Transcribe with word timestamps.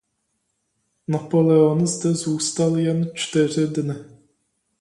Napoleon 1.07 1.87
zde 1.87 2.13
zůstal 2.13 2.77
jen 2.79 3.11
čtyři 3.15 3.67
dny. 3.67 3.95